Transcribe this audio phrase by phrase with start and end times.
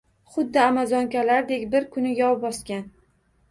[0.35, 1.67] Xuddi amazonkalardek.
[1.77, 2.85] Bir kuni yov bosgan.